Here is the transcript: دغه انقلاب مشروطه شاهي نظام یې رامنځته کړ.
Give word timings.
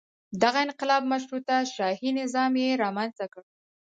دغه 0.41 0.59
انقلاب 0.65 1.03
مشروطه 1.13 1.55
شاهي 1.75 2.09
نظام 2.21 2.51
یې 2.63 2.79
رامنځته 2.83 3.25
کړ. 3.33 3.43